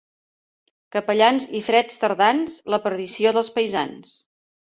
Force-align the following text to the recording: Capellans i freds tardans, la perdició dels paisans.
Capellans 0.95 1.45
i 1.59 1.61
freds 1.67 2.01
tardans, 2.05 2.57
la 2.75 2.81
perdició 2.87 3.35
dels 3.39 3.51
paisans. 3.59 4.17